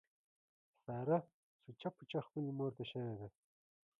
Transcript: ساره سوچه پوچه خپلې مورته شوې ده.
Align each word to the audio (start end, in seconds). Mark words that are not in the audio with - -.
ساره 0.83 1.17
سوچه 1.61 1.89
پوچه 1.95 2.19
خپلې 2.27 2.51
مورته 2.59 2.83
شوې 2.91 3.13
ده. 3.19 3.27